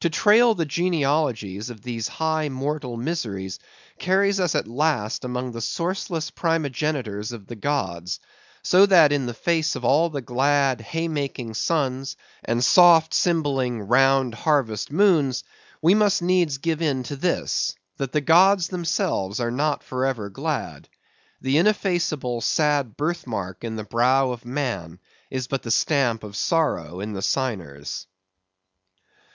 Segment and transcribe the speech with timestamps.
[0.00, 3.58] To trail the genealogies of these high mortal miseries,
[3.98, 8.18] carries us at last among the sourceless primogenitures of the gods;
[8.62, 13.82] so that, in the face of all the glad, hay making suns, and soft cymballing,
[13.86, 15.44] round harvest moons,
[15.82, 20.30] we must needs give in to this: that the gods themselves are not for ever
[20.30, 20.88] glad.
[21.42, 24.98] The ineffaceable, sad birth mark in the brow of man,
[25.30, 28.06] is but the stamp of sorrow in the signers.